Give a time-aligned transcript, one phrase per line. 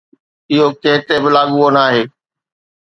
[0.51, 2.03] اهو ڪنهن تي به لاڳو ناهي.